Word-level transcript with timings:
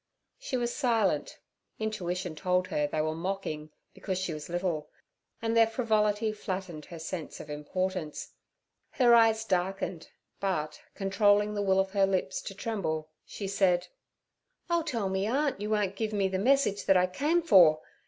She 0.39 0.57
was 0.57 0.73
silent; 0.73 1.37
intuition 1.77 2.33
told 2.33 2.69
her 2.69 2.87
they 2.87 3.01
were 3.01 3.13
mocking 3.13 3.69
because 3.93 4.17
she 4.17 4.33
was 4.33 4.49
little, 4.49 4.89
and 5.43 5.55
their 5.55 5.67
frivolity 5.67 6.31
flattened 6.33 6.85
her 6.85 6.97
sense 6.97 7.39
of 7.39 7.51
importance. 7.51 8.31
Her 8.93 9.13
eyes 9.13 9.45
darkened, 9.45 10.09
but, 10.39 10.81
controlling 10.95 11.53
the 11.53 11.61
will 11.61 11.79
of 11.79 11.91
her 11.91 12.07
lips 12.07 12.41
to 12.41 12.55
tremble, 12.55 13.11
she 13.27 13.47
said: 13.47 13.89
'I'll 14.71 14.83
tell 14.85 15.07
me 15.07 15.27
aunt 15.27 15.61
you 15.61 15.69
won't 15.69 15.95
give 15.95 16.13
me 16.13 16.27
the 16.27 16.39
message 16.39 16.85
that 16.87 16.97
I 16.97 17.05
came 17.05 17.43
for. 17.43 17.83